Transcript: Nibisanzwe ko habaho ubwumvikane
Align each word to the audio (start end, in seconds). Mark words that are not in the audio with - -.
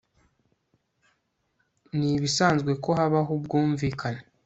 Nibisanzwe 1.97 2.71
ko 2.83 2.89
habaho 2.99 3.31
ubwumvikane 3.39 4.21